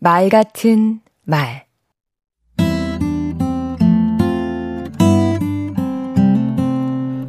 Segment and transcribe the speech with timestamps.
[0.00, 1.66] 말 같은 말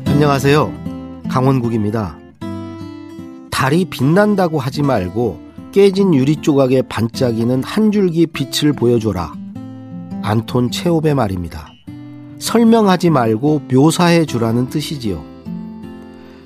[0.06, 0.72] 안녕하세요.
[1.30, 2.16] 강원국입니다.
[3.50, 5.40] 달이 빛난다고 하지 말고
[5.72, 9.34] 깨진 유리 조각에 반짝이는 한 줄기 빛을 보여줘라.
[10.22, 11.72] 안톤 체홉의 말입니다.
[12.38, 15.26] 설명하지 말고 묘사해 주라는 뜻이지요.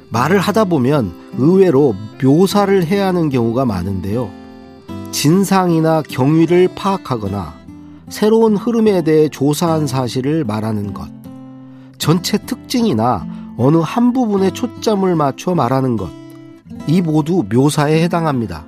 [0.08, 1.94] 말을 하다 보면 의외로
[2.24, 4.43] 묘사를 해야 하는 경우가 많은데요.
[5.14, 7.54] 진상이나 경위를 파악하거나
[8.10, 11.08] 새로운 흐름에 대해 조사한 사실을 말하는 것,
[12.00, 16.10] 전체 특징이나 어느 한 부분에 초점을 맞춰 말하는 것,
[16.88, 18.66] 이 모두 묘사에 해당합니다.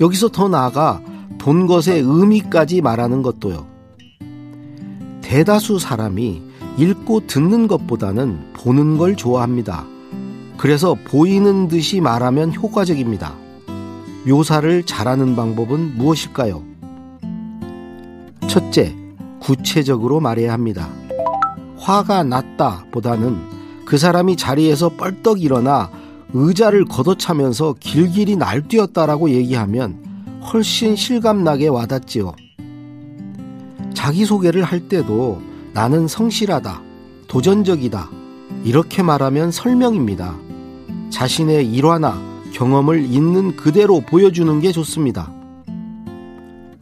[0.00, 1.02] 여기서 더 나아가
[1.38, 3.66] 본 것의 의미까지 말하는 것도요.
[5.20, 6.42] 대다수 사람이
[6.78, 9.84] 읽고 듣는 것보다는 보는 걸 좋아합니다.
[10.56, 13.49] 그래서 보이는 듯이 말하면 효과적입니다.
[14.26, 16.62] 묘사를 잘하는 방법은 무엇일까요?
[18.48, 18.94] 첫째,
[19.40, 20.88] 구체적으로 말해야 합니다.
[21.78, 23.38] 화가 났다 보다는
[23.86, 25.90] 그 사람이 자리에서 뻘떡 일어나
[26.32, 32.32] 의자를 걷어차면서 길길이 날뛰었다라고 얘기하면 훨씬 실감나게 와닿지요.
[33.94, 35.40] 자기소개를 할 때도
[35.72, 36.82] 나는 성실하다,
[37.26, 38.10] 도전적이다,
[38.64, 40.36] 이렇게 말하면 설명입니다.
[41.10, 45.32] 자신의 일화나 경험을 있는 그대로 보여주는 게 좋습니다.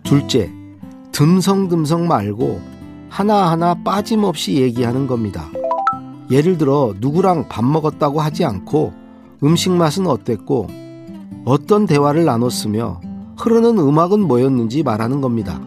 [0.02, 0.50] 둘째,
[1.12, 2.60] 듬성듬성 말고
[3.08, 5.48] 하나하나 빠짐없이 얘기하는 겁니다.
[6.30, 8.92] 예를 들어 누구랑 밥 먹었다고 하지 않고
[9.42, 10.68] 음식 맛은 어땠고
[11.44, 13.00] 어떤 대화를 나눴으며
[13.38, 15.60] 흐르는 음악은 뭐였는지 말하는 겁니다.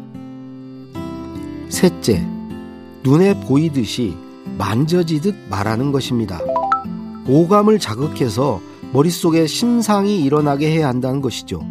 [1.69, 2.25] 셋째,
[3.03, 4.15] 눈에 보이듯이
[4.57, 6.39] 만져지듯 말하는 것입니다.
[7.27, 8.61] 오감을 자극해서
[8.93, 11.61] 머릿속에 심상이 일어나게 해야 한다는 것이죠.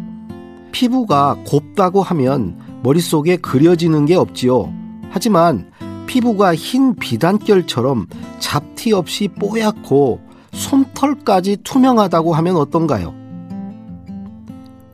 [0.71, 4.73] 피부가 곱다고 하면 머릿속에 그려지는 게 없지요.
[5.09, 5.71] 하지만
[6.07, 8.07] 피부가 흰 비단결처럼
[8.39, 10.21] 잡티 없이 뽀얗고
[10.53, 13.13] 솜털까지 투명하다고 하면 어떤가요?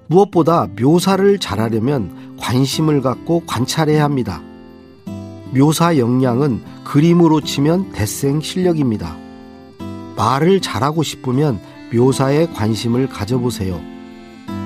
[0.07, 4.41] 무엇보다 묘사를 잘하려면 관심을 갖고 관찰해야 합니다.
[5.55, 9.17] 묘사 역량은 그림으로 치면 대생 실력입니다.
[10.15, 11.59] 말을 잘하고 싶으면
[11.93, 13.79] 묘사에 관심을 가져보세요.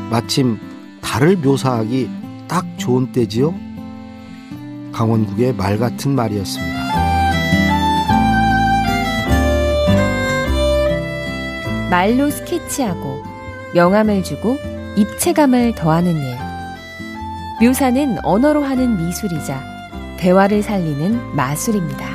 [0.10, 0.60] 마침
[1.02, 2.10] 달을 묘사하기
[2.48, 3.54] 딱 좋은 때지요?
[4.92, 6.82] 강원국의 말 같은 말이었습니다.
[11.90, 13.22] 말로 스케치하고
[13.74, 14.58] 명암을 주고
[14.96, 16.38] 입체감을 더하는 일.
[17.62, 19.62] 묘사는 언어로 하는 미술이자
[20.18, 22.06] 대화를 살리는 마술입니다.